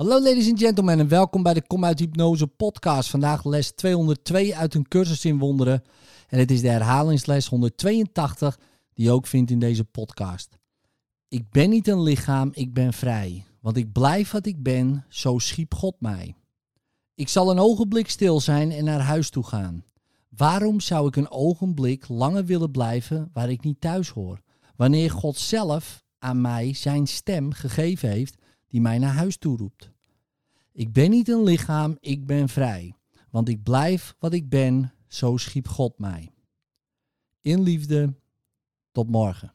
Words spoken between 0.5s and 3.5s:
gentlemen en welkom bij de Kom uit Hypnose podcast. Vandaag